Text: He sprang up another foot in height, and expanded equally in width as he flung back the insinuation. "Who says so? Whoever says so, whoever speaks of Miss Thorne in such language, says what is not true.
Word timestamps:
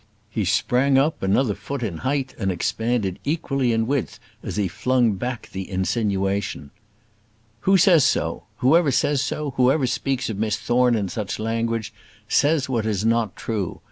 He 0.31 0.45
sprang 0.45 0.97
up 0.97 1.21
another 1.21 1.53
foot 1.53 1.83
in 1.83 1.97
height, 1.97 2.33
and 2.39 2.51
expanded 2.51 3.19
equally 3.23 3.71
in 3.71 3.85
width 3.85 4.19
as 4.41 4.55
he 4.55 4.67
flung 4.67 5.11
back 5.11 5.49
the 5.51 5.69
insinuation. 5.69 6.71
"Who 7.69 7.77
says 7.77 8.03
so? 8.03 8.45
Whoever 8.57 8.89
says 8.89 9.21
so, 9.21 9.51
whoever 9.57 9.85
speaks 9.85 10.27
of 10.27 10.39
Miss 10.39 10.57
Thorne 10.57 10.95
in 10.95 11.07
such 11.07 11.37
language, 11.37 11.93
says 12.27 12.67
what 12.67 12.87
is 12.87 13.05
not 13.05 13.35
true. 13.35 13.79